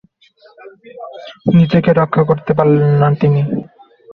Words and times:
নিজেকে 1.51 1.91
রক্ষা 1.93 2.23
করতে 2.29 2.51
পারলেন 2.57 2.91
না 3.01 3.09
তিনি। 3.21 3.41